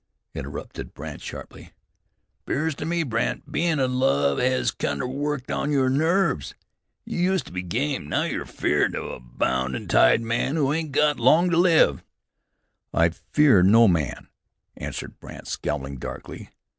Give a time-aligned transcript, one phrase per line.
[0.33, 1.73] interrupted Brandt sharply.
[2.47, 6.55] "'Pears to me, Brandt, bein' in love hes kinder worked on your nerves.
[7.05, 8.09] You used to be game.
[8.09, 12.03] Now you're afeerd of a bound an' tied man who ain't got long to live."
[12.91, 14.27] "I fear no man,"
[14.75, 16.49] answered Brandt, scowling darkly.